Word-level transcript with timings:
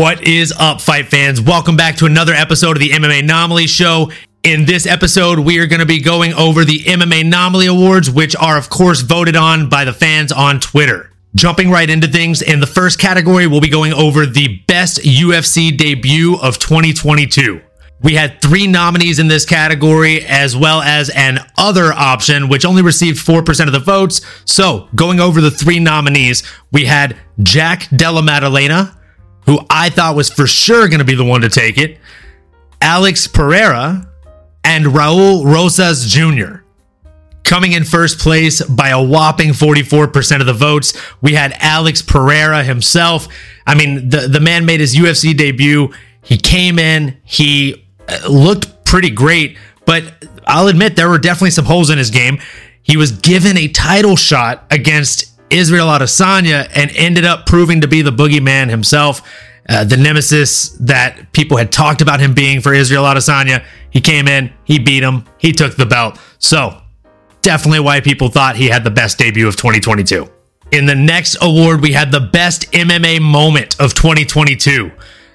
What 0.00 0.26
is 0.26 0.50
up, 0.58 0.80
fight 0.80 1.08
fans? 1.08 1.42
Welcome 1.42 1.76
back 1.76 1.96
to 1.96 2.06
another 2.06 2.32
episode 2.32 2.74
of 2.74 2.80
the 2.80 2.88
MMA 2.88 3.18
Anomaly 3.18 3.66
Show. 3.66 4.10
In 4.42 4.64
this 4.64 4.86
episode, 4.86 5.40
we 5.40 5.58
are 5.58 5.66
going 5.66 5.80
to 5.80 5.86
be 5.86 6.00
going 6.00 6.32
over 6.32 6.64
the 6.64 6.78
MMA 6.78 7.20
Anomaly 7.20 7.66
Awards, 7.66 8.10
which 8.10 8.34
are, 8.36 8.56
of 8.56 8.70
course, 8.70 9.02
voted 9.02 9.36
on 9.36 9.68
by 9.68 9.84
the 9.84 9.92
fans 9.92 10.32
on 10.32 10.58
Twitter. 10.58 11.10
Jumping 11.34 11.70
right 11.70 11.90
into 11.90 12.08
things, 12.08 12.40
in 12.40 12.60
the 12.60 12.66
first 12.66 12.98
category, 12.98 13.46
we'll 13.46 13.60
be 13.60 13.68
going 13.68 13.92
over 13.92 14.24
the 14.24 14.62
best 14.66 15.00
UFC 15.00 15.76
debut 15.76 16.38
of 16.40 16.58
2022. 16.58 17.60
We 18.00 18.14
had 18.14 18.40
three 18.40 18.66
nominees 18.66 19.18
in 19.18 19.28
this 19.28 19.44
category, 19.44 20.24
as 20.24 20.56
well 20.56 20.80
as 20.80 21.10
an 21.10 21.40
other 21.58 21.92
option, 21.92 22.48
which 22.48 22.64
only 22.64 22.80
received 22.80 23.18
4% 23.18 23.66
of 23.66 23.72
the 23.72 23.78
votes. 23.78 24.22
So, 24.46 24.88
going 24.94 25.20
over 25.20 25.42
the 25.42 25.50
three 25.50 25.78
nominees, 25.78 26.42
we 26.72 26.86
had 26.86 27.18
Jack 27.42 27.86
Della 27.94 28.22
Maddalena, 28.22 28.96
who 29.50 29.58
I 29.68 29.90
thought 29.90 30.14
was 30.14 30.30
for 30.30 30.46
sure 30.46 30.86
going 30.86 31.00
to 31.00 31.04
be 31.04 31.16
the 31.16 31.24
one 31.24 31.40
to 31.40 31.48
take 31.48 31.76
it, 31.76 31.98
Alex 32.80 33.26
Pereira, 33.26 34.08
and 34.62 34.84
Raul 34.84 35.44
Rosas 35.44 36.06
Jr. 36.06 36.58
Coming 37.42 37.72
in 37.72 37.82
first 37.82 38.20
place 38.20 38.62
by 38.62 38.90
a 38.90 39.02
whopping 39.02 39.48
44% 39.48 40.40
of 40.40 40.46
the 40.46 40.52
votes, 40.52 40.96
we 41.20 41.34
had 41.34 41.52
Alex 41.58 42.00
Pereira 42.00 42.62
himself. 42.62 43.26
I 43.66 43.74
mean, 43.74 44.08
the, 44.08 44.28
the 44.28 44.38
man 44.38 44.66
made 44.66 44.78
his 44.78 44.94
UFC 44.94 45.36
debut. 45.36 45.92
He 46.22 46.36
came 46.36 46.78
in, 46.78 47.20
he 47.24 47.84
uh, 48.08 48.28
looked 48.28 48.84
pretty 48.84 49.10
great, 49.10 49.58
but 49.84 50.28
I'll 50.46 50.68
admit 50.68 50.94
there 50.94 51.08
were 51.08 51.18
definitely 51.18 51.50
some 51.50 51.64
holes 51.64 51.90
in 51.90 51.98
his 51.98 52.10
game. 52.10 52.38
He 52.82 52.96
was 52.96 53.10
given 53.10 53.58
a 53.58 53.66
title 53.66 54.14
shot 54.14 54.64
against 54.70 55.30
Israel 55.50 55.88
Adesanya 55.88 56.70
and 56.74 56.90
ended 56.94 57.24
up 57.24 57.44
proving 57.44 57.80
to 57.80 57.88
be 57.88 58.02
the 58.02 58.12
boogeyman 58.12 58.70
himself, 58.70 59.28
uh, 59.68 59.84
the 59.84 59.96
nemesis 59.96 60.70
that 60.80 61.32
people 61.32 61.56
had 61.56 61.70
talked 61.70 62.00
about 62.00 62.20
him 62.20 62.34
being 62.34 62.60
for 62.60 62.74
Israel 62.74 63.04
Adesanya. 63.04 63.64
He 63.90 64.00
came 64.00 64.28
in, 64.28 64.52
he 64.64 64.78
beat 64.78 65.02
him, 65.02 65.24
he 65.38 65.52
took 65.52 65.76
the 65.76 65.86
belt. 65.86 66.18
So, 66.38 66.80
definitely 67.42 67.80
why 67.80 68.00
people 68.00 68.28
thought 68.28 68.56
he 68.56 68.68
had 68.68 68.84
the 68.84 68.90
best 68.90 69.18
debut 69.18 69.46
of 69.46 69.56
2022. 69.56 70.28
In 70.72 70.86
the 70.86 70.94
next 70.94 71.36
award, 71.42 71.80
we 71.80 71.92
had 71.92 72.12
the 72.12 72.20
best 72.20 72.70
MMA 72.72 73.20
moment 73.20 73.78
of 73.80 73.94
2022. 73.94 74.90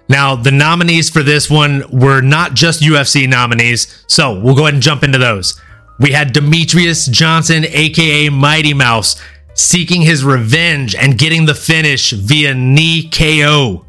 Now, 0.08 0.36
the 0.36 0.52
nominees 0.52 1.10
for 1.10 1.24
this 1.24 1.50
one 1.50 1.84
were 1.92 2.22
not 2.22 2.54
just 2.54 2.82
UFC 2.82 3.28
nominees, 3.28 4.06
so 4.08 4.40
we'll 4.40 4.56
go 4.56 4.64
ahead 4.64 4.76
and 4.76 4.84
jump 4.84 5.04
into 5.04 5.18
those. 5.18 5.60
We 6.00 6.12
had 6.12 6.34
Demetrious 6.34 7.10
Johnson, 7.10 7.66
aka 7.68 8.30
Mighty 8.30 8.74
Mouse, 8.74 9.22
seeking 9.56 10.02
his 10.02 10.24
revenge 10.24 10.94
and 10.96 11.18
getting 11.18 11.46
the 11.46 11.56
finish 11.56 12.12
via 12.12 12.54
knee 12.54 13.10
KO 13.10 13.85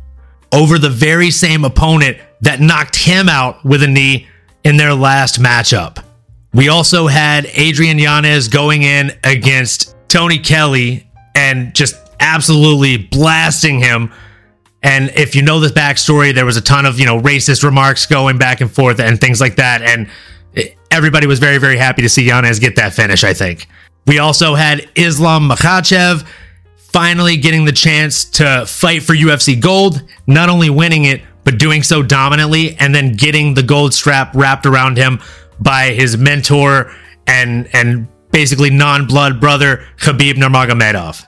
over 0.52 0.78
the 0.78 0.90
very 0.90 1.30
same 1.30 1.64
opponent 1.64 2.18
that 2.40 2.60
knocked 2.60 2.96
him 2.96 3.28
out 3.28 3.64
with 3.64 3.82
a 3.82 3.86
knee 3.86 4.26
in 4.64 4.76
their 4.76 4.94
last 4.94 5.40
matchup. 5.40 6.02
We 6.52 6.68
also 6.68 7.06
had 7.06 7.46
Adrian 7.52 7.98
Yanez 7.98 8.48
going 8.48 8.82
in 8.82 9.12
against 9.24 9.94
Tony 10.08 10.38
Kelly 10.38 11.06
and 11.34 11.74
just 11.74 11.96
absolutely 12.20 12.96
blasting 12.96 13.78
him. 13.80 14.12
And 14.82 15.10
if 15.10 15.34
you 15.34 15.42
know 15.42 15.60
the 15.60 15.68
backstory, 15.68 16.34
there 16.34 16.46
was 16.46 16.56
a 16.56 16.62
ton 16.62 16.86
of, 16.86 16.98
you 16.98 17.06
know, 17.06 17.20
racist 17.20 17.62
remarks 17.62 18.06
going 18.06 18.38
back 18.38 18.60
and 18.60 18.70
forth 18.70 19.00
and 19.00 19.20
things 19.20 19.40
like 19.40 19.56
that. 19.56 19.82
And 19.82 20.08
everybody 20.90 21.26
was 21.26 21.38
very, 21.38 21.58
very 21.58 21.76
happy 21.76 22.02
to 22.02 22.08
see 22.08 22.24
Yanez 22.24 22.58
get 22.58 22.76
that 22.76 22.94
finish, 22.94 23.24
I 23.24 23.34
think. 23.34 23.68
We 24.06 24.18
also 24.18 24.54
had 24.54 24.88
Islam 24.94 25.48
Makhachev 25.48 26.26
finally 26.92 27.36
getting 27.36 27.64
the 27.64 27.72
chance 27.72 28.24
to 28.24 28.64
fight 28.66 29.02
for 29.02 29.14
UFC 29.14 29.60
gold, 29.60 30.02
not 30.26 30.48
only 30.48 30.70
winning 30.70 31.04
it, 31.04 31.22
but 31.44 31.58
doing 31.58 31.82
so 31.82 32.02
dominantly 32.02 32.74
and 32.76 32.94
then 32.94 33.12
getting 33.12 33.54
the 33.54 33.62
gold 33.62 33.94
strap 33.94 34.34
wrapped 34.34 34.66
around 34.66 34.96
him 34.96 35.20
by 35.60 35.90
his 35.90 36.18
mentor 36.18 36.92
and 37.26 37.68
and 37.72 38.08
basically 38.32 38.68
non-blood 38.70 39.40
brother 39.40 39.84
Khabib 39.98 40.34
Nurmagomedov. 40.34 41.24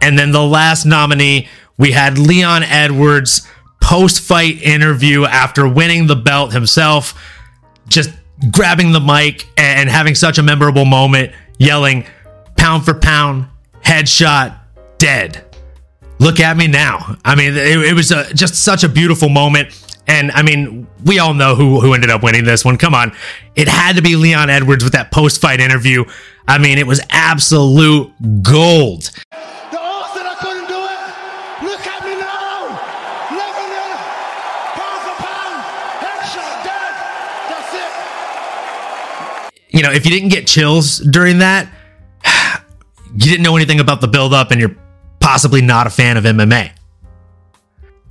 And 0.00 0.18
then 0.18 0.30
the 0.30 0.44
last 0.44 0.84
nominee, 0.84 1.48
we 1.76 1.92
had 1.92 2.18
Leon 2.18 2.62
Edwards 2.62 3.48
post-fight 3.82 4.62
interview 4.62 5.24
after 5.24 5.66
winning 5.66 6.06
the 6.06 6.16
belt 6.16 6.52
himself, 6.52 7.20
just 7.88 8.10
grabbing 8.52 8.92
the 8.92 9.00
mic 9.00 9.46
and 9.56 9.88
having 9.88 10.14
such 10.14 10.38
a 10.38 10.42
memorable 10.42 10.84
moment, 10.84 11.32
yelling, 11.58 12.04
"Pound 12.56 12.84
for 12.84 12.94
pound, 12.94 13.46
headshot, 13.82 14.58
dead." 14.98 15.44
Look 16.20 16.40
at 16.40 16.56
me 16.56 16.66
now. 16.66 17.16
I 17.24 17.36
mean, 17.36 17.56
it, 17.56 17.78
it 17.78 17.94
was 17.94 18.10
a, 18.10 18.34
just 18.34 18.56
such 18.56 18.82
a 18.82 18.88
beautiful 18.88 19.28
moment. 19.28 19.68
And 20.08 20.32
I 20.32 20.42
mean, 20.42 20.88
we 21.04 21.18
all 21.18 21.34
know 21.34 21.54
who 21.54 21.80
who 21.80 21.94
ended 21.94 22.10
up 22.10 22.22
winning 22.22 22.44
this 22.44 22.64
one. 22.64 22.76
Come 22.76 22.94
on, 22.94 23.12
it 23.54 23.68
had 23.68 23.96
to 23.96 24.02
be 24.02 24.16
Leon 24.16 24.50
Edwards 24.50 24.82
with 24.82 24.94
that 24.94 25.12
post 25.12 25.40
fight 25.40 25.60
interview. 25.60 26.04
I 26.48 26.56
mean, 26.58 26.78
it 26.78 26.86
was 26.86 27.00
absolute 27.10 28.10
gold. 28.42 29.10
The 29.30 29.78
odds 29.78 30.14
that 30.14 30.24
I 30.24 30.34
couldn't 30.40 30.66
do 30.66 30.80
it. 30.80 31.70
Look 31.70 31.86
at 31.86 32.02
me 32.02 32.16
now. 32.18 32.72
Look 33.36 33.52
at 33.52 33.68
me. 33.68 33.84
Pound 34.80 35.00
for 35.04 35.14
pound. 35.22 35.60
Headshot. 36.00 36.64
Dead. 36.64 36.94
You 39.68 39.82
know, 39.82 39.92
if 39.92 40.06
you 40.06 40.10
didn't 40.10 40.30
get 40.30 40.46
chills 40.46 40.98
during 40.98 41.38
that, 41.40 41.68
you 43.18 43.30
didn't 43.32 43.42
know 43.42 43.56
anything 43.56 43.80
about 43.80 44.00
the 44.00 44.06
build 44.06 44.32
up, 44.32 44.52
and 44.52 44.60
you're 44.60 44.76
possibly 45.18 45.60
not 45.60 45.88
a 45.88 45.90
fan 45.90 46.16
of 46.16 46.22
MMA. 46.22 46.70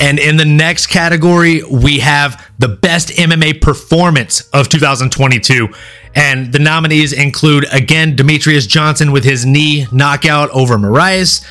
And 0.02 0.20
in 0.20 0.36
the 0.36 0.46
next 0.46 0.88
category, 0.88 1.64
we 1.64 2.00
have 2.00 2.46
the 2.60 2.68
best 2.68 3.10
MMA 3.10 3.62
performance 3.62 4.42
of 4.50 4.68
2022. 4.68 5.70
And 6.14 6.52
the 6.52 6.60
nominees 6.60 7.14
include 7.14 7.66
again 7.72 8.18
Demetrious 8.18 8.68
Johnson 8.68 9.14
with 9.14 9.24
his 9.24 9.46
knee 9.46 9.88
knockout 9.94 10.50
over 10.52 10.78
Moraes, 10.78 11.46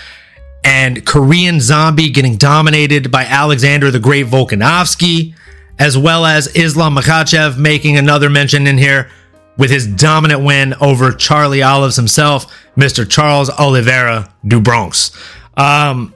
and 0.63 1.07
Korean 1.07 1.59
Zombie 1.59 2.11
getting 2.11 2.37
dominated 2.37 3.11
by 3.11 3.25
Alexander 3.25 3.91
the 3.91 3.99
Great 3.99 4.27
Volkanovski, 4.27 5.35
as 5.79 5.97
well 5.97 6.27
as 6.27 6.49
Islam 6.49 6.95
Makhachev 6.95 7.57
making 7.57 7.97
another 7.97 8.29
mention 8.29 8.67
in 8.67 8.77
here 8.77 9.11
with 9.57 9.71
his 9.71 9.87
dominant 9.87 10.43
win 10.43 10.75
over 10.75 11.13
Charlie 11.13 11.63
Olives 11.63 11.97
himself, 11.97 12.53
Mr. 12.77 13.09
Charles 13.09 13.51
Oliveira 13.51 14.33
du 14.47 14.61
Bronx. 14.61 15.11
Um, 15.57 16.15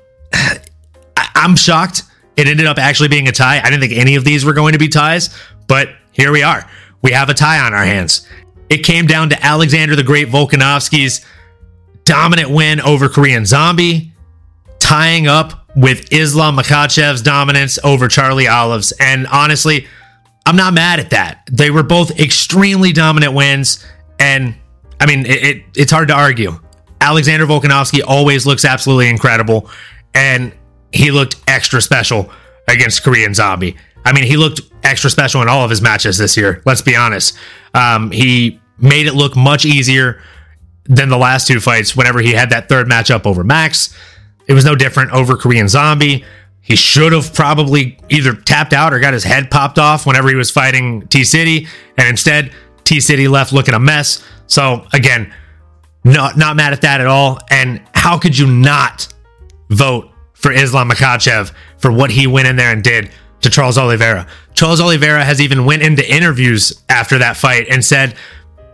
I'm 1.16 1.56
shocked 1.56 2.02
it 2.40 2.48
ended 2.48 2.66
up 2.66 2.78
actually 2.78 3.08
being 3.08 3.28
a 3.28 3.32
tie. 3.32 3.60
I 3.60 3.64
didn't 3.64 3.80
think 3.80 3.92
any 3.92 4.14
of 4.14 4.24
these 4.24 4.46
were 4.46 4.54
going 4.54 4.72
to 4.72 4.78
be 4.78 4.88
ties, 4.88 5.28
but 5.66 5.90
here 6.10 6.32
we 6.32 6.42
are. 6.42 6.66
We 7.02 7.12
have 7.12 7.28
a 7.28 7.34
tie 7.34 7.58
on 7.58 7.74
our 7.74 7.84
hands. 7.84 8.26
It 8.70 8.78
came 8.78 9.06
down 9.06 9.28
to 9.28 9.44
Alexander 9.44 9.94
the 9.94 10.02
Great 10.02 10.28
Volkanovski's 10.28 11.24
dominant 12.04 12.48
win 12.48 12.80
over 12.80 13.10
Korean 13.10 13.44
Zombie, 13.44 14.14
tying 14.78 15.26
up 15.26 15.66
with 15.76 16.10
Islam 16.12 16.56
Makhachev's 16.56 17.20
dominance 17.20 17.78
over 17.84 18.08
Charlie 18.08 18.48
Olives. 18.48 18.92
And 18.92 19.26
honestly, 19.26 19.86
I'm 20.50 20.56
not 20.56 20.74
mad 20.74 20.98
at 20.98 21.10
that. 21.10 21.48
They 21.48 21.70
were 21.70 21.84
both 21.84 22.18
extremely 22.18 22.92
dominant 22.92 23.34
wins, 23.34 23.86
and 24.18 24.56
I 24.98 25.06
mean, 25.06 25.24
it, 25.24 25.44
it, 25.44 25.62
it's 25.76 25.92
hard 25.92 26.08
to 26.08 26.14
argue. 26.14 26.58
Alexander 27.00 27.46
Volkanovski 27.46 28.00
always 28.04 28.46
looks 28.46 28.64
absolutely 28.64 29.08
incredible, 29.08 29.70
and 30.12 30.52
he 30.92 31.12
looked 31.12 31.36
extra 31.46 31.80
special 31.80 32.32
against 32.66 33.04
Korean 33.04 33.32
Zombie. 33.32 33.76
I 34.04 34.12
mean, 34.12 34.24
he 34.24 34.36
looked 34.36 34.62
extra 34.82 35.08
special 35.08 35.40
in 35.40 35.48
all 35.48 35.62
of 35.62 35.70
his 35.70 35.80
matches 35.80 36.18
this 36.18 36.36
year. 36.36 36.62
Let's 36.66 36.82
be 36.82 36.96
honest. 36.96 37.38
Um, 37.72 38.10
he 38.10 38.60
made 38.76 39.06
it 39.06 39.14
look 39.14 39.36
much 39.36 39.64
easier 39.64 40.20
than 40.86 41.10
the 41.10 41.16
last 41.16 41.46
two 41.46 41.60
fights. 41.60 41.94
Whenever 41.94 42.18
he 42.18 42.32
had 42.32 42.50
that 42.50 42.68
third 42.68 42.88
matchup 42.88 43.24
over 43.24 43.44
Max, 43.44 43.96
it 44.48 44.54
was 44.54 44.64
no 44.64 44.74
different 44.74 45.12
over 45.12 45.36
Korean 45.36 45.68
Zombie. 45.68 46.24
He 46.70 46.76
should 46.76 47.12
have 47.12 47.34
probably 47.34 47.98
either 48.10 48.32
tapped 48.32 48.72
out 48.72 48.92
or 48.92 49.00
got 49.00 49.12
his 49.12 49.24
head 49.24 49.50
popped 49.50 49.76
off 49.76 50.06
whenever 50.06 50.28
he 50.28 50.36
was 50.36 50.52
fighting 50.52 51.04
T 51.08 51.24
City, 51.24 51.66
and 51.98 52.06
instead 52.06 52.52
T 52.84 53.00
City 53.00 53.26
left 53.26 53.52
looking 53.52 53.74
a 53.74 53.80
mess. 53.80 54.24
So 54.46 54.86
again, 54.92 55.34
not 56.04 56.36
not 56.36 56.54
mad 56.54 56.72
at 56.72 56.82
that 56.82 57.00
at 57.00 57.08
all. 57.08 57.40
And 57.50 57.82
how 57.92 58.20
could 58.20 58.38
you 58.38 58.46
not 58.46 59.12
vote 59.68 60.12
for 60.34 60.52
Islam 60.52 60.90
Makhachev 60.90 61.50
for 61.78 61.90
what 61.90 62.12
he 62.12 62.28
went 62.28 62.46
in 62.46 62.54
there 62.54 62.70
and 62.70 62.84
did 62.84 63.10
to 63.40 63.50
Charles 63.50 63.76
Oliveira? 63.76 64.28
Charles 64.54 64.80
Oliveira 64.80 65.24
has 65.24 65.40
even 65.40 65.64
went 65.64 65.82
into 65.82 66.08
interviews 66.08 66.84
after 66.88 67.18
that 67.18 67.36
fight 67.36 67.66
and 67.68 67.84
said, 67.84 68.14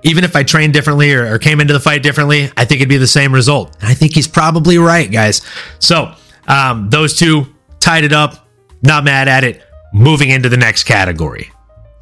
even 0.03 0.23
if 0.23 0.37
I 0.37 0.43
trained 0.43 0.75
differently 0.75 1.15
or, 1.15 1.33
or 1.33 1.39
came 1.39 1.63
into 1.63 1.73
the 1.73 1.81
fight 1.81 2.03
differently, 2.03 2.51
I 2.59 2.67
think 2.67 2.83
it'd 2.83 2.91
be 2.91 2.99
the 2.99 3.07
same 3.07 3.33
result. 3.33 3.75
And 3.81 3.89
I 3.89 3.95
think 3.95 4.13
he's 4.13 4.29
probably 4.29 4.77
right, 4.77 5.11
guys. 5.11 5.41
So 5.79 6.15
um, 6.47 6.91
those 6.91 7.17
two 7.19 7.55
tied 7.87 8.03
it 8.03 8.13
up. 8.13 8.49
Not 8.83 9.05
mad 9.05 9.29
at 9.29 9.45
it. 9.45 9.63
Moving 9.93 10.31
into 10.31 10.49
the 10.49 10.57
next 10.57 10.85
category. 10.85 11.53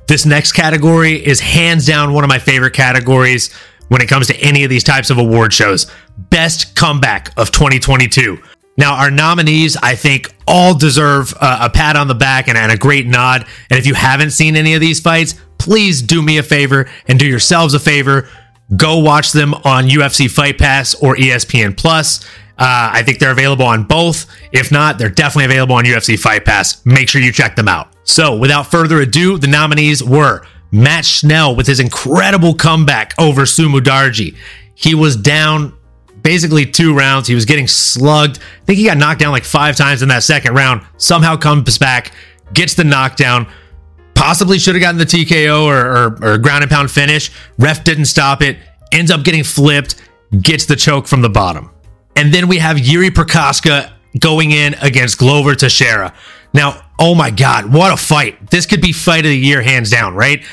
This 0.08 0.24
next 0.24 0.52
category 0.52 1.14
is 1.14 1.40
hands 1.40 1.86
down 1.86 2.14
one 2.14 2.24
of 2.24 2.28
my 2.28 2.38
favorite 2.38 2.72
categories 2.72 3.52
when 3.88 4.00
it 4.00 4.08
comes 4.08 4.26
to 4.28 4.36
any 4.36 4.64
of 4.64 4.70
these 4.70 4.82
types 4.82 5.10
of 5.10 5.18
award 5.18 5.52
shows. 5.52 5.90
Best 6.16 6.74
comeback 6.74 7.32
of 7.36 7.50
2022. 7.50 8.38
Now, 8.78 8.94
our 8.94 9.10
nominees, 9.10 9.76
I 9.76 9.94
think, 9.94 10.34
all 10.48 10.74
deserve 10.74 11.34
a 11.38 11.68
pat 11.68 11.96
on 11.96 12.08
the 12.08 12.14
back 12.14 12.48
and, 12.48 12.56
and 12.56 12.72
a 12.72 12.78
great 12.78 13.06
nod. 13.06 13.46
And 13.68 13.78
if 13.78 13.86
you 13.86 13.92
haven't 13.92 14.30
seen 14.30 14.56
any 14.56 14.72
of 14.72 14.80
these 14.80 15.00
fights, 15.00 15.34
please 15.58 16.00
do 16.00 16.22
me 16.22 16.38
a 16.38 16.42
favor 16.42 16.88
and 17.06 17.18
do 17.18 17.26
yourselves 17.26 17.74
a 17.74 17.78
favor. 17.78 18.28
Go 18.74 18.98
watch 19.00 19.32
them 19.32 19.52
on 19.52 19.88
UFC 19.88 20.30
Fight 20.30 20.56
Pass 20.56 20.94
or 20.94 21.14
ESPN 21.14 21.76
Plus. 21.76 22.24
Uh, 22.56 22.90
I 22.92 23.02
think 23.02 23.18
they're 23.18 23.32
available 23.32 23.64
on 23.64 23.82
both. 23.84 24.26
If 24.52 24.70
not, 24.70 24.96
they're 24.96 25.08
definitely 25.08 25.46
available 25.46 25.74
on 25.74 25.84
UFC 25.84 26.18
Fight 26.18 26.44
Pass. 26.44 26.84
Make 26.86 27.08
sure 27.08 27.20
you 27.20 27.32
check 27.32 27.56
them 27.56 27.68
out. 27.68 27.88
So, 28.04 28.36
without 28.36 28.70
further 28.70 29.00
ado, 29.00 29.38
the 29.38 29.48
nominees 29.48 30.04
were 30.04 30.46
Matt 30.70 31.04
Schnell 31.04 31.56
with 31.56 31.66
his 31.66 31.80
incredible 31.80 32.54
comeback 32.54 33.14
over 33.18 33.42
Sumudaerji. 33.42 34.36
He 34.74 34.94
was 34.94 35.16
down 35.16 35.76
basically 36.22 36.66
two 36.66 36.96
rounds. 36.96 37.28
He 37.28 37.34
was 37.34 37.44
getting 37.44 37.66
slugged. 37.66 38.38
I 38.38 38.64
think 38.64 38.78
he 38.78 38.84
got 38.84 38.98
knocked 38.98 39.20
down 39.20 39.32
like 39.32 39.44
five 39.44 39.76
times 39.76 40.02
in 40.02 40.08
that 40.08 40.22
second 40.22 40.54
round. 40.54 40.84
Somehow 40.96 41.36
comes 41.36 41.78
back, 41.78 42.12
gets 42.52 42.74
the 42.74 42.84
knockdown. 42.84 43.46
Possibly 44.14 44.58
should 44.58 44.74
have 44.74 44.82
gotten 44.82 44.98
the 44.98 45.04
TKO 45.04 45.64
or, 45.64 45.86
or, 45.86 46.34
or 46.34 46.38
ground 46.38 46.62
and 46.62 46.70
pound 46.70 46.90
finish. 46.90 47.30
Ref 47.58 47.84
didn't 47.84 48.06
stop 48.06 48.42
it. 48.42 48.58
Ends 48.92 49.10
up 49.10 49.24
getting 49.24 49.44
flipped. 49.44 49.96
Gets 50.40 50.66
the 50.66 50.76
choke 50.76 51.06
from 51.06 51.20
the 51.22 51.28
bottom. 51.28 51.70
And 52.16 52.32
then 52.32 52.48
we 52.48 52.58
have 52.58 52.78
Yuri 52.78 53.10
Prochazka 53.10 53.90
going 54.18 54.52
in 54.52 54.74
against 54.74 55.18
Glover 55.18 55.54
Teixeira. 55.54 56.14
Now, 56.52 56.82
oh 56.98 57.14
my 57.14 57.30
God, 57.30 57.72
what 57.72 57.92
a 57.92 57.96
fight. 57.96 58.50
This 58.50 58.66
could 58.66 58.80
be 58.80 58.92
fight 58.92 59.24
of 59.24 59.30
the 59.30 59.38
year, 59.38 59.60
hands 59.60 59.90
down, 59.90 60.14
right? 60.14 60.44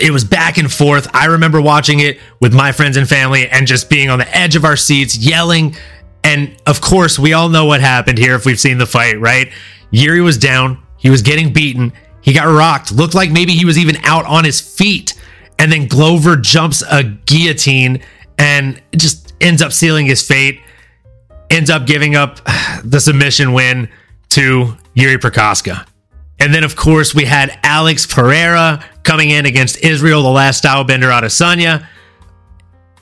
It 0.00 0.10
was 0.10 0.24
back 0.24 0.56
and 0.56 0.72
forth. 0.72 1.08
I 1.14 1.26
remember 1.26 1.60
watching 1.60 2.00
it 2.00 2.18
with 2.40 2.54
my 2.54 2.72
friends 2.72 2.96
and 2.96 3.06
family 3.06 3.48
and 3.48 3.66
just 3.66 3.90
being 3.90 4.08
on 4.08 4.18
the 4.18 4.36
edge 4.36 4.56
of 4.56 4.64
our 4.64 4.76
seats, 4.76 5.16
yelling. 5.16 5.76
And 6.22 6.56
of 6.66 6.80
course, 6.80 7.18
we 7.18 7.34
all 7.34 7.50
know 7.50 7.66
what 7.66 7.82
happened 7.82 8.16
here 8.16 8.34
if 8.34 8.46
we've 8.46 8.58
seen 8.58 8.78
the 8.78 8.86
fight, 8.86 9.20
right? 9.20 9.52
Yuri 9.90 10.22
was 10.22 10.38
down. 10.38 10.82
He 10.96 11.10
was 11.10 11.20
getting 11.20 11.52
beaten. 11.52 11.92
He 12.22 12.32
got 12.32 12.46
rocked. 12.46 12.92
Looked 12.92 13.14
like 13.14 13.30
maybe 13.30 13.52
he 13.52 13.66
was 13.66 13.76
even 13.76 13.96
out 14.04 14.24
on 14.24 14.44
his 14.44 14.58
feet. 14.58 15.20
And 15.58 15.70
then 15.70 15.86
Glover 15.86 16.36
jumps 16.36 16.82
a 16.90 17.04
guillotine 17.04 18.02
and 18.38 18.80
just 18.96 19.34
ends 19.42 19.60
up 19.60 19.72
sealing 19.72 20.06
his 20.06 20.26
fate 20.26 20.60
ends 21.50 21.70
up 21.70 21.86
giving 21.86 22.14
up 22.14 22.40
the 22.84 23.00
submission 23.00 23.52
win 23.52 23.88
to 24.30 24.76
Yuri 24.94 25.18
Prochazka. 25.18 25.86
And 26.38 26.52
then, 26.52 26.64
of 26.64 26.74
course, 26.76 27.14
we 27.14 27.24
had 27.24 27.58
Alex 27.62 28.06
Pereira 28.06 28.84
coming 29.02 29.30
in 29.30 29.46
against 29.46 29.82
Israel, 29.84 30.22
the 30.22 30.30
last 30.30 30.62
Stylebender 30.62 31.10
Adesanya. 31.10 31.86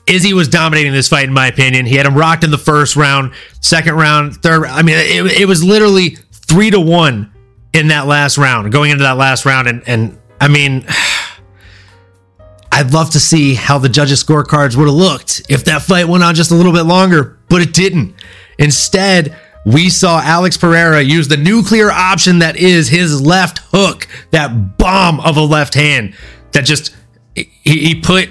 Izzy 0.05 0.33
was 0.33 0.47
dominating 0.47 0.91
this 0.91 1.07
fight, 1.07 1.25
in 1.25 1.33
my 1.33 1.47
opinion. 1.47 1.85
He 1.85 1.95
had 1.95 2.05
him 2.05 2.15
rocked 2.15 2.43
in 2.43 2.51
the 2.51 2.57
first 2.57 2.95
round, 2.95 3.33
second 3.61 3.95
round, 3.95 4.35
third. 4.37 4.65
I 4.65 4.81
mean, 4.83 4.97
it, 4.97 5.41
it 5.41 5.45
was 5.45 5.63
literally 5.63 6.17
three 6.31 6.69
to 6.71 6.79
one 6.79 7.33
in 7.73 7.87
that 7.87 8.05
last 8.05 8.37
round, 8.37 8.71
going 8.71 8.91
into 8.91 9.03
that 9.03 9.17
last 9.17 9.45
round. 9.45 9.67
And, 9.67 9.83
and 9.87 10.19
I 10.39 10.47
mean, 10.47 10.85
I'd 12.71 12.91
love 12.91 13.11
to 13.11 13.19
see 13.19 13.53
how 13.53 13.77
the 13.77 13.89
judges' 13.89 14.23
scorecards 14.23 14.75
would 14.75 14.87
have 14.87 14.95
looked 14.95 15.43
if 15.47 15.65
that 15.65 15.83
fight 15.83 16.07
went 16.07 16.23
on 16.23 16.35
just 16.35 16.51
a 16.51 16.55
little 16.55 16.73
bit 16.73 16.83
longer, 16.83 17.37
but 17.53 17.61
it 17.61 17.71
didn't. 17.71 18.15
Instead, 18.57 19.37
we 19.63 19.87
saw 19.87 20.19
Alex 20.19 20.57
Pereira 20.57 21.03
use 21.03 21.27
the 21.27 21.37
nuclear 21.37 21.91
option 21.91 22.39
that 22.39 22.57
is 22.57 22.89
his 22.89 23.21
left 23.21 23.59
hook, 23.71 24.07
that 24.31 24.79
bomb 24.79 25.19
of 25.19 25.37
a 25.37 25.41
left 25.41 25.75
hand 25.75 26.15
that 26.53 26.65
just 26.65 26.95
he, 27.35 27.45
he 27.61 28.01
put 28.01 28.29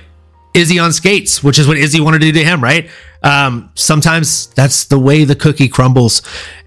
Izzy 0.54 0.80
on 0.80 0.92
skates, 0.92 1.40
which 1.40 1.60
is 1.60 1.69
what 1.69 1.76
Izzy 1.76 2.00
wanted 2.00 2.19
to 2.22 2.32
do 2.32 2.40
to 2.40 2.44
him, 2.44 2.60
right? 2.60 2.90
Um, 3.22 3.70
sometimes 3.76 4.48
that's 4.54 4.86
the 4.86 4.98
way 4.98 5.22
the 5.22 5.36
cookie 5.36 5.69
crumbles. 5.69 6.20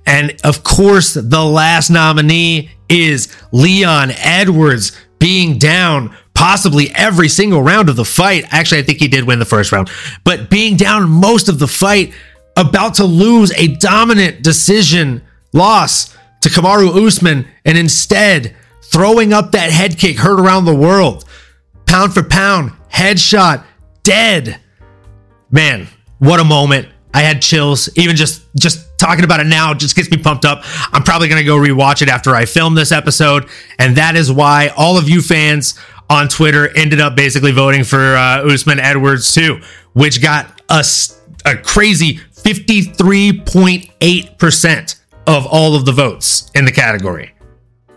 And 0.06 0.40
of 0.46 0.64
course, 0.64 1.14
the 1.14 1.44
last 1.44 1.90
nominee 1.90 2.72
is 2.88 3.36
Leon 3.52 4.12
Edwards 4.12 4.98
being 5.20 5.58
down 5.58 6.16
possibly 6.34 6.90
every 6.96 7.28
single 7.28 7.62
round 7.62 7.90
of 7.90 7.98
the 7.98 8.06
fight. 8.06 8.46
Actually, 8.52 8.80
I 8.80 8.84
think 8.84 9.00
he 9.00 9.10
did 9.10 9.26
win 9.26 9.40
the 9.40 9.46
first 9.46 9.74
round, 9.74 9.90
but 10.24 10.50
being 10.50 10.78
down 10.78 11.10
most 11.10 11.50
of 11.50 11.60
the 11.60 11.68
fight, 11.68 12.14
about 12.56 12.96
to 12.96 13.06
lose 13.06 13.52
a 13.54 13.68
dominant 13.76 14.44
decision 14.44 15.22
loss 15.54 16.16
to 16.42 16.50
Kamaru 16.50 17.06
Usman, 17.06 17.48
and 17.64 17.78
instead 17.78 18.56
throwing 18.84 19.34
up 19.34 19.52
that 19.52 19.72
head 19.72 19.98
kick 19.98 20.18
heard 20.18 20.40
around 20.40 20.66
the 20.66 20.76
world. 20.76 21.26
Pound 21.86 22.14
for 22.14 22.24
pound, 22.24 22.72
headshot, 22.92 23.64
dead. 24.04 24.60
Man, 25.50 25.88
what 26.20 26.40
a 26.40 26.44
moment. 26.44 26.88
I 27.14 27.22
had 27.22 27.42
chills. 27.42 27.90
Even 27.98 28.16
just 28.16 28.44
just 28.60 28.98
talking 28.98 29.24
about 29.24 29.40
it 29.40 29.48
now 29.48 29.74
just 29.74 29.96
gets 29.96 30.12
me 30.12 30.18
pumped 30.18 30.44
up. 30.46 30.64
I'm 30.92 31.04
probably 31.04 31.30
going 31.30 31.42
to 31.42 31.46
go 31.46 31.56
rewatch 31.56 32.02
it 32.02 32.10
after 32.10 32.36
I 32.36 32.46
film 32.46 32.76
this 32.76 32.92
episode, 32.92 33.48
and 33.80 33.96
that 33.96 34.16
is 34.16 34.32
why 34.32 34.68
all 34.76 34.98
of 34.98 35.08
you 35.08 35.22
fans 35.22 35.80
on 36.10 36.28
Twitter 36.28 36.76
ended 36.78 37.00
up 37.00 37.16
basically 37.16 37.52
voting 37.52 37.84
for 37.84 38.16
uh, 38.16 38.46
Usman 38.46 38.80
Edwards 38.80 39.34
too, 39.34 39.62
which 39.94 40.22
got 40.22 40.62
us 40.70 41.22
a 41.46 41.56
crazy 41.58 42.20
53.8% 42.46 44.96
of 45.26 45.48
all 45.48 45.76
of 45.76 45.86
the 45.86 45.92
votes 45.92 46.52
in 46.54 46.64
the 46.64 46.72
category. 46.72 47.34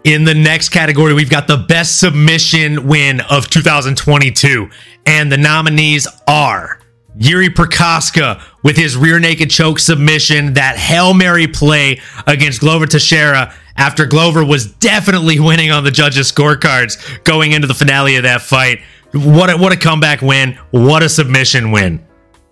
In 0.05 0.25
the 0.25 0.33
next 0.33 0.71
category, 0.71 1.13
we've 1.13 1.29
got 1.29 1.47
the 1.47 1.59
best 1.59 2.01
submission 2.01 2.89
win 2.89 3.21
of 3.29 3.51
2022, 3.51 4.71
and 5.05 5.31
the 5.31 5.37
nominees 5.37 6.07
are 6.27 6.81
Yuri 7.19 7.51
Prochazka 7.51 8.41
with 8.63 8.79
his 8.79 8.97
rear 8.97 9.19
naked 9.19 9.51
choke 9.51 9.79
submission, 9.79 10.55
that 10.55 10.79
Hail 10.79 11.13
Mary 11.13 11.47
play 11.47 12.01
against 12.27 12.61
Glover 12.61 12.87
Teixeira 12.87 13.53
after 13.77 14.07
Glover 14.07 14.47
was 14.47 14.73
definitely 14.73 15.39
winning 15.41 15.71
on 15.71 15.85
the 15.85 15.91
judges' 15.91 16.33
scorecards 16.33 17.23
going 17.25 17.53
into 17.53 17.67
the 17.67 17.75
finale 17.75 18.17
of 18.17 18.23
that 18.23 18.41
fight. 18.41 18.81
What 19.13 19.51
a, 19.51 19.59
what 19.59 19.73
a 19.73 19.77
comeback 19.77 20.23
win. 20.23 20.59
What 20.71 21.03
a 21.03 21.11
submission 21.11 21.71
win. 21.71 22.08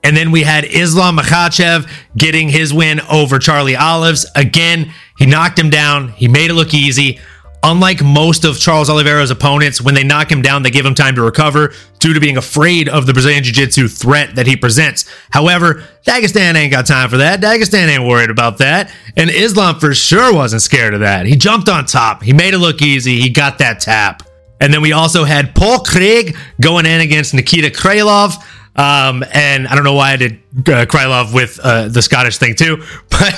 And 0.06 0.16
then 0.16 0.30
we 0.30 0.44
had 0.44 0.64
Islam 0.64 1.16
Makhachev 1.16 1.90
getting 2.16 2.48
his 2.48 2.72
win 2.72 3.00
over 3.10 3.40
Charlie 3.40 3.74
Olives. 3.74 4.24
Again, 4.36 4.92
he 5.18 5.26
knocked 5.26 5.58
him 5.58 5.68
down. 5.68 6.10
He 6.10 6.28
made 6.28 6.48
it 6.48 6.54
look 6.54 6.72
easy. 6.72 7.18
Unlike 7.64 8.04
most 8.04 8.44
of 8.44 8.56
Charles 8.56 8.88
Oliveira's 8.88 9.32
opponents, 9.32 9.80
when 9.80 9.96
they 9.96 10.04
knock 10.04 10.30
him 10.30 10.42
down, 10.42 10.62
they 10.62 10.70
give 10.70 10.86
him 10.86 10.94
time 10.94 11.16
to 11.16 11.22
recover 11.22 11.72
due 11.98 12.14
to 12.14 12.20
being 12.20 12.36
afraid 12.36 12.88
of 12.88 13.06
the 13.06 13.12
Brazilian 13.12 13.42
Jiu 13.42 13.52
Jitsu 13.52 13.88
threat 13.88 14.36
that 14.36 14.46
he 14.46 14.56
presents. 14.56 15.12
However, 15.30 15.82
Dagestan 16.06 16.54
ain't 16.54 16.70
got 16.70 16.86
time 16.86 17.10
for 17.10 17.16
that. 17.16 17.40
Dagestan 17.40 17.88
ain't 17.88 18.06
worried 18.06 18.30
about 18.30 18.58
that. 18.58 18.94
And 19.16 19.28
Islam 19.28 19.80
for 19.80 19.92
sure 19.92 20.32
wasn't 20.32 20.62
scared 20.62 20.94
of 20.94 21.00
that. 21.00 21.26
He 21.26 21.34
jumped 21.34 21.68
on 21.68 21.84
top. 21.84 22.22
He 22.22 22.32
made 22.32 22.54
it 22.54 22.58
look 22.58 22.80
easy. 22.80 23.20
He 23.20 23.28
got 23.28 23.58
that 23.58 23.80
tap. 23.80 24.22
And 24.60 24.72
then 24.72 24.82
we 24.82 24.92
also 24.92 25.24
had 25.24 25.52
Paul 25.56 25.80
Craig 25.80 26.36
going 26.60 26.86
in 26.86 27.00
against 27.00 27.34
Nikita 27.34 27.70
Krylov. 27.70 28.36
Um, 28.76 29.24
and 29.32 29.66
I 29.66 29.74
don't 29.74 29.84
know 29.84 29.94
why 29.94 30.12
I 30.12 30.16
did 30.16 30.32
uh, 30.58 30.84
Krylov 30.84 31.32
with 31.34 31.58
uh, 31.62 31.88
the 31.88 32.02
Scottish 32.02 32.38
thing 32.38 32.54
too. 32.54 32.82
But, 33.08 33.34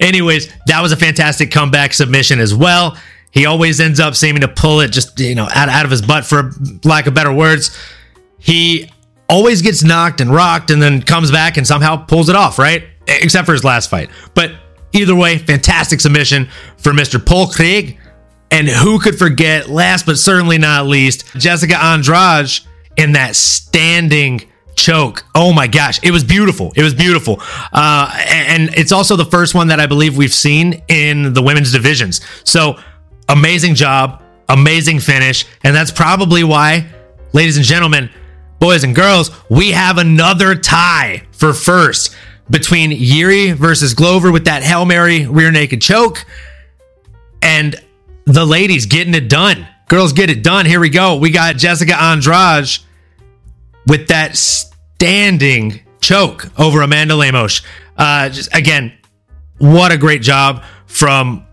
anyways, 0.00 0.50
that 0.66 0.80
was 0.80 0.92
a 0.92 0.96
fantastic 0.96 1.50
comeback 1.50 1.92
submission 1.92 2.40
as 2.40 2.54
well. 2.54 2.96
He 3.30 3.44
always 3.44 3.78
ends 3.78 4.00
up 4.00 4.14
seeming 4.14 4.40
to 4.40 4.48
pull 4.48 4.80
it 4.80 4.90
just, 4.90 5.20
you 5.20 5.34
know, 5.34 5.48
out, 5.54 5.68
out 5.68 5.84
of 5.84 5.90
his 5.90 6.00
butt, 6.00 6.24
for 6.24 6.50
lack 6.82 7.06
of 7.06 7.12
better 7.12 7.32
words. 7.32 7.76
He 8.38 8.90
always 9.28 9.60
gets 9.60 9.84
knocked 9.84 10.20
and 10.20 10.32
rocked 10.32 10.70
and 10.70 10.82
then 10.82 11.02
comes 11.02 11.30
back 11.30 11.58
and 11.58 11.66
somehow 11.66 11.96
pulls 11.96 12.28
it 12.30 12.36
off, 12.36 12.58
right? 12.58 12.84
Except 13.06 13.44
for 13.44 13.52
his 13.52 13.64
last 13.64 13.90
fight. 13.90 14.08
But 14.34 14.52
either 14.92 15.14
way, 15.14 15.36
fantastic 15.38 16.00
submission 16.00 16.48
for 16.78 16.92
Mr. 16.92 17.24
Paul 17.24 17.48
Craig. 17.48 17.98
And 18.50 18.66
who 18.66 18.98
could 18.98 19.16
forget, 19.16 19.68
last 19.68 20.06
but 20.06 20.18
certainly 20.18 20.58
not 20.58 20.86
least, 20.86 21.26
Jessica 21.36 21.76
Andrade 21.76 22.60
in 22.96 23.12
that 23.12 23.36
standing 23.36 24.50
choke. 24.76 25.24
Oh 25.34 25.52
my 25.52 25.66
gosh, 25.66 26.00
it 26.02 26.10
was 26.10 26.24
beautiful. 26.24 26.72
It 26.74 26.82
was 26.82 26.94
beautiful. 26.94 27.40
Uh, 27.72 28.10
and 28.28 28.74
it's 28.74 28.92
also 28.92 29.16
the 29.16 29.24
first 29.24 29.54
one 29.54 29.68
that 29.68 29.80
I 29.80 29.86
believe 29.86 30.16
we've 30.16 30.34
seen 30.34 30.82
in 30.88 31.32
the 31.32 31.42
women's 31.42 31.72
divisions. 31.72 32.20
So 32.44 32.78
amazing 33.28 33.74
job, 33.74 34.22
amazing 34.48 35.00
finish. 35.00 35.44
And 35.62 35.74
that's 35.74 35.90
probably 35.90 36.44
why, 36.44 36.86
ladies 37.32 37.56
and 37.56 37.66
gentlemen, 37.66 38.10
boys 38.58 38.84
and 38.84 38.94
girls, 38.94 39.30
we 39.48 39.72
have 39.72 39.98
another 39.98 40.54
tie 40.54 41.22
for 41.32 41.52
first 41.52 42.14
between 42.48 42.90
Yuri 42.90 43.52
versus 43.52 43.94
Glover 43.94 44.32
with 44.32 44.46
that 44.46 44.62
Hail 44.62 44.84
Mary 44.84 45.26
rear 45.26 45.52
naked 45.52 45.80
choke 45.80 46.24
and 47.42 47.76
the 48.24 48.44
ladies 48.44 48.86
getting 48.86 49.14
it 49.14 49.28
done. 49.28 49.66
Girls 49.90 50.12
get 50.12 50.30
it 50.30 50.44
done. 50.44 50.66
Here 50.66 50.78
we 50.78 50.88
go. 50.88 51.16
We 51.16 51.32
got 51.32 51.56
Jessica 51.56 52.00
Andrade 52.00 52.78
with 53.88 54.06
that 54.06 54.36
standing 54.36 55.80
choke 56.00 56.48
over 56.56 56.82
Amanda 56.82 57.16
Lemos. 57.16 57.62
Uh, 57.96 58.28
just 58.28 58.54
again, 58.54 58.92
what 59.58 59.90
a 59.90 59.98
great 59.98 60.22
job 60.22 60.62
from 60.86 61.44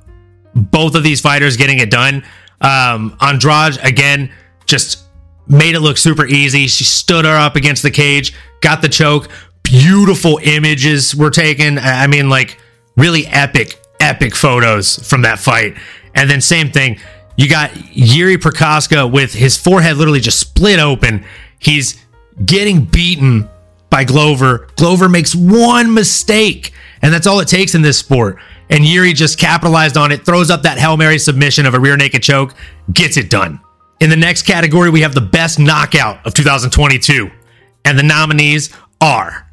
both 0.54 0.94
of 0.94 1.02
these 1.02 1.20
fighters 1.20 1.58
getting 1.58 1.80
it 1.80 1.90
done. 1.90 2.24
Um, 2.62 3.18
Andrade 3.22 3.80
again 3.84 4.32
just 4.68 5.06
made 5.48 5.74
it 5.74 5.80
look 5.80 5.98
super 5.98 6.28
easy. 6.28 6.68
She 6.68 6.84
stood 6.84 7.26
her 7.26 7.36
up 7.36 7.56
against 7.56 7.82
the 7.82 7.90
cage, 7.90 8.36
got 8.62 8.84
the 8.84 8.90
choke. 8.90 9.30
Beautiful 9.64 10.40
images 10.44 11.16
were 11.16 11.32
taken. 11.32 11.80
I 11.80 12.06
mean, 12.06 12.30
like 12.30 12.60
really 12.98 13.26
epic, 13.26 13.84
epic 14.00 14.36
photos 14.36 14.98
from 15.10 15.24
that 15.24 15.40
fight. 15.40 15.76
And 16.14 16.30
then 16.30 16.40
same 16.40 16.70
thing, 16.70 17.00
you 17.38 17.48
got 17.48 17.72
Yuri 17.96 18.38
Prochazka 18.38 19.10
with 19.10 19.34
his 19.34 19.58
forehead 19.58 19.98
literally 19.98 20.20
just 20.20 20.40
split 20.40 20.80
open. 20.80 21.24
He's 21.60 22.04
getting 22.44 22.84
beaten 22.84 23.48
by 23.90 24.04
Glover. 24.04 24.68
Glover 24.76 25.08
makes 25.08 25.34
one 25.36 25.94
mistake, 25.94 26.74
and 27.02 27.14
that's 27.14 27.28
all 27.28 27.40
it 27.40 27.48
takes 27.48 27.76
in 27.76 27.84
this 27.84 27.98
sport. 27.98 28.38
And 28.70 28.84
Yuri 28.84 29.14
just 29.14 29.40
capitalized 29.40 29.98
on 29.98 30.12
it, 30.12 30.26
throws 30.26 30.50
up 30.50 30.64
that 30.64 30.78
Hail 30.78 30.98
Mary 30.98 31.20
submission 31.20 31.66
of 31.66 31.74
a 31.74 31.80
rear 31.80 31.96
naked 31.96 32.24
choke, 32.24 32.54
gets 32.92 33.16
it 33.16 33.30
done. 33.30 33.62
In 34.00 34.10
the 34.10 34.18
next 34.18 34.44
category, 34.44 34.90
we 34.90 35.02
have 35.02 35.16
the 35.16 35.22
best 35.22 35.60
knockout 35.60 36.26
of 36.26 36.34
2022. 36.34 37.32
And 37.86 37.98
the 37.98 38.04
nominees 38.04 38.76
are 39.00 39.48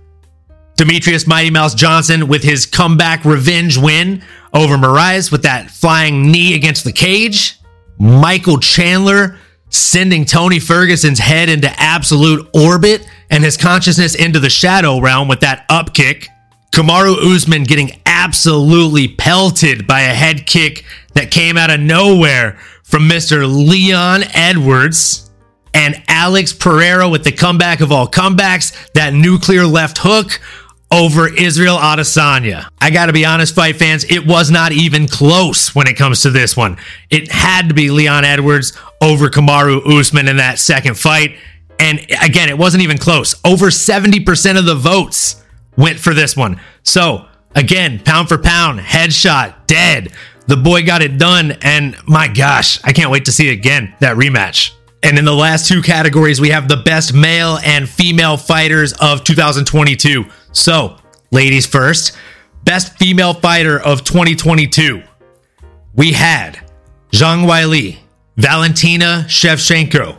Demetrious 0.77 1.27
Mighty 1.27 1.51
Mouse 1.51 1.75
Johnson 1.75 2.29
with 2.29 2.43
his 2.43 2.67
comeback 2.67 3.25
revenge 3.25 3.79
win 3.79 4.23
over 4.53 4.77
Moraes 4.77 5.31
with 5.31 5.43
that 5.43 5.71
flying 5.71 6.33
knee 6.33 6.55
against 6.55 6.85
the 6.85 6.93
cage. 6.93 7.59
Michael 7.99 8.59
Chandler 8.59 9.39
sending 9.69 10.25
Tony 10.25 10.61
Ferguson's 10.61 11.19
head 11.19 11.49
into 11.49 11.69
absolute 11.81 12.49
orbit 12.55 13.07
and 13.31 13.43
his 13.43 13.57
consciousness 13.57 14.15
into 14.15 14.39
the 14.39 14.51
shadow 14.51 15.01
realm 15.01 15.27
with 15.29 15.41
that 15.41 15.67
up 15.69 15.95
kick. 15.95 16.29
Kamaru 16.73 17.17
Usman 17.35 17.65
getting 17.65 18.01
absolutely 18.05 19.09
pelted 19.09 19.87
by 19.87 20.03
a 20.03 20.15
head 20.15 20.47
kick 20.47 20.85
that 21.15 21.31
came 21.31 21.57
out 21.57 21.71
of 21.71 21.81
nowhere 21.81 22.59
from 22.83 23.09
Mr. 23.09 23.47
Leon 23.49 24.25
Edwards. 24.35 25.31
And 25.73 26.01
Alex 26.07 26.53
Pereira 26.53 27.09
with 27.09 27.25
the 27.25 27.33
comeback 27.33 27.81
of 27.81 27.91
all 27.91 28.07
comebacks, 28.07 28.93
that 28.93 29.13
nuclear 29.13 29.65
left 29.65 29.99
hook 29.99 30.41
over 30.91 31.29
Israel 31.29 31.77
Adesanya. 31.77 32.69
I 32.81 32.91
got 32.91 33.07
to 33.07 33.13
be 33.13 33.25
honest, 33.25 33.55
fight 33.55 33.77
fans, 33.77 34.05
it 34.05 34.27
was 34.27 34.51
not 34.51 34.73
even 34.73 35.09
close 35.09 35.75
when 35.75 35.87
it 35.87 35.97
comes 35.97 36.23
to 36.23 36.31
this 36.31 36.57
one. 36.57 36.77
It 37.11 37.31
had 37.31 37.69
to 37.69 37.75
be 37.75 37.91
Leon 37.91 38.25
Edwards 38.25 38.79
over 39.01 39.29
Kamaru 39.29 39.85
Usman 39.99 40.29
in 40.29 40.37
that 40.37 40.59
second 40.59 40.97
fight. 40.97 41.37
And 41.79 41.99
again, 42.23 42.49
it 42.49 42.57
wasn't 42.57 42.83
even 42.83 42.99
close. 42.99 43.35
Over 43.45 43.67
70% 43.67 44.59
of 44.59 44.65
the 44.65 44.75
votes 44.75 45.43
went 45.77 45.99
for 45.99 46.15
this 46.15 46.37
one. 46.37 46.61
So, 46.85 47.27
again, 47.55 47.99
pound 47.99 48.29
for 48.29 48.39
pound, 48.39 48.81
headshot, 48.81 49.67
dead. 49.67 50.13
The 50.47 50.57
boy 50.57 50.85
got 50.85 51.03
it 51.03 51.19
done. 51.19 51.53
And 51.63 51.97
my 52.07 52.29
gosh, 52.29 52.83
I 52.85 52.93
can't 52.93 53.11
wait 53.11 53.25
to 53.25 53.33
see 53.33 53.49
it 53.49 53.53
again, 53.53 53.95
that 54.01 54.17
rematch. 54.17 54.73
And 55.05 55.19
in 55.19 55.27
the 55.27 55.35
last 55.35 55.69
two 55.69 55.83
categories, 55.83 56.41
we 56.41 56.49
have 56.49 56.67
the 56.67 56.79
best 56.79 57.13
male 57.13 57.59
and 57.63 57.87
female 57.87 58.39
fighters 58.39 58.95
of 58.95 59.23
2022. 59.23 60.25
So, 60.53 60.97
ladies 61.31 61.67
first, 61.67 62.17
best 62.65 62.97
female 62.97 63.35
fighter 63.35 63.79
of 63.79 64.03
2022. 64.05 65.03
We 65.93 66.13
had 66.13 66.59
Zhang 67.13 67.45
Weili, 67.45 67.99
Valentina 68.39 69.27
Shevchenko, 69.29 70.17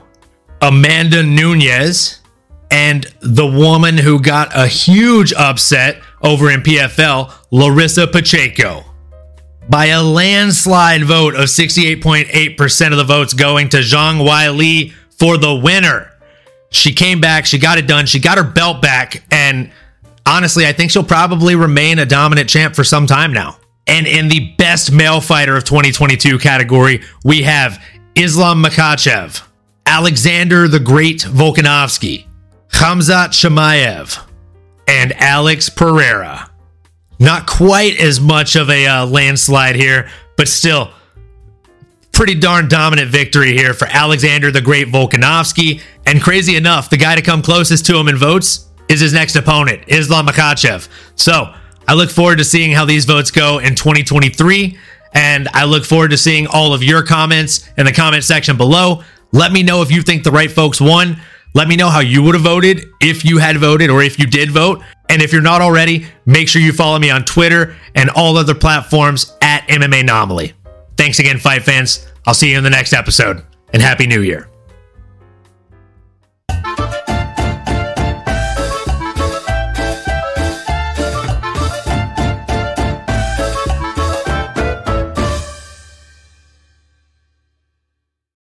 Amanda 0.62 1.24
Nunes, 1.24 2.22
and 2.70 3.12
the 3.22 3.48
woman 3.48 3.98
who 3.98 4.22
got 4.22 4.56
a 4.56 4.68
huge 4.68 5.34
upset 5.34 6.00
over 6.22 6.52
in 6.52 6.62
PFL, 6.62 7.34
Larissa 7.50 8.06
Pacheco. 8.06 8.86
By 9.68 9.88
a 9.88 10.04
landslide 10.04 11.04
vote 11.04 11.36
of 11.36 11.46
68.8% 11.46 12.92
of 12.92 12.98
the 12.98 13.04
votes 13.04 13.34
going 13.34 13.70
to 13.70 13.78
Zhang 13.78 14.26
Weili 14.26 14.94
for 15.18 15.38
the 15.38 15.56
winner. 15.56 16.12
She 16.70 16.94
came 16.94 17.20
back, 17.20 17.46
she 17.46 17.58
got 17.58 17.78
it 17.78 17.88
done, 17.88 18.06
she 18.06 18.20
got 18.20 18.38
her 18.38 18.44
belt 18.44 18.82
back, 18.82 19.24
and 19.32 19.72
honestly, 20.26 20.66
I 20.68 20.74
think 20.74 20.92
she'll 20.92 21.04
probably 21.04 21.56
remain 21.56 22.00
a 22.00 22.06
dominant 22.06 22.50
champ 22.50 22.76
for 22.76 22.84
some 22.84 23.08
time 23.08 23.34
now. 23.34 23.58
And 23.88 24.08
in 24.08 24.30
the 24.30 24.54
best 24.58 24.92
male 24.92 25.22
fighter 25.22 25.56
of 25.56 25.64
2022 25.64 26.40
category, 26.40 27.04
we 27.24 27.44
have 27.44 27.84
Islam 28.16 28.64
Makhachev, 28.64 29.42
Alexander 29.86 30.68
the 30.68 30.80
Great 30.80 31.22
Volkanovski, 31.22 32.26
Khamzat 32.70 33.30
Chimaev, 33.30 34.22
and 34.88 35.14
Alex 35.14 35.70
Pereira. 35.70 36.50
Not 37.20 37.48
quite 37.48 38.00
as 38.00 38.20
much 38.20 38.56
of 38.56 38.70
a 38.70 38.86
uh, 38.86 39.06
landslide 39.06 39.76
here, 39.76 40.10
but 40.38 40.48
still 40.48 40.92
pretty 42.12 42.36
darn 42.36 42.70
dominant 42.70 43.10
victory 43.10 43.52
here 43.52 43.74
for 43.74 43.88
Alexander 43.90 44.50
the 44.50 44.62
Great 44.62 44.88
Volkanovski. 44.88 45.82
And 46.06 46.22
crazy 46.22 46.56
enough, 46.56 46.90
the 46.90 46.98
guy 46.98 47.16
to 47.16 47.22
come 47.22 47.42
closest 47.42 47.86
to 47.88 47.98
him 47.98 48.08
in 48.08 48.16
votes 48.16 48.70
is 48.88 49.02
his 49.02 49.14
next 49.14 49.36
opponent, 49.36 49.84
Islam 49.88 50.28
Makhachev. 50.28 50.88
So 51.16 51.54
I 51.88 51.94
look 51.94 52.10
forward 52.10 52.38
to 52.38 52.46
seeing 52.46 52.72
how 52.72 52.86
these 52.86 53.06
votes 53.06 53.32
go 53.32 53.60
in 53.60 53.76
2023. 53.76 54.78
And 55.14 55.48
I 55.54 55.66
look 55.66 55.86
forward 55.86 56.12
to 56.12 56.18
seeing 56.18 56.48
all 56.48 56.74
of 56.74 56.84
your 56.84 57.04
comments 57.04 57.70
in 57.78 57.86
the 57.86 57.92
comment 57.92 58.24
section 58.24 58.58
below. 58.58 59.04
Let 59.32 59.52
me 59.52 59.64
know 59.64 59.82
if 59.82 59.92
you 59.92 60.02
think 60.02 60.24
the 60.24 60.32
right 60.32 60.52
folks 60.52 60.80
won. 60.80 61.18
Let 61.56 61.70
me 61.70 61.78
know 61.78 61.90
how 61.90 62.02
you 62.02 62.22
would 62.22 62.36
have 62.36 62.44
voted 62.44 62.84
if 63.00 63.24
you 63.24 63.38
had 63.38 63.58
voted 63.58 63.90
or 63.90 64.04
if 64.04 64.20
you 64.20 64.28
did 64.28 64.52
vote. 64.52 64.84
And 65.10 65.22
if 65.22 65.32
you're 65.32 65.42
not 65.42 65.62
already, 65.62 66.06
make 66.26 66.50
sure 66.50 66.62
you 66.62 66.74
follow 66.74 67.00
me 67.00 67.10
on 67.10 67.24
Twitter 67.24 67.78
and 67.96 68.10
all 68.10 68.36
other 68.36 68.54
platforms 68.54 69.34
at 69.42 69.66
MMA 69.70 70.02
Anomaly. 70.02 70.54
Thanks 70.98 71.20
again, 71.20 71.40
fight 71.40 71.64
fans. 71.64 72.06
I'll 72.28 72.34
see 72.34 72.52
you 72.52 72.58
in 72.58 72.64
the 72.66 72.70
next 72.70 72.92
episode, 72.92 73.42
and 73.72 73.82
Happy 73.82 74.06
New 74.06 74.22
Year. 74.22 74.50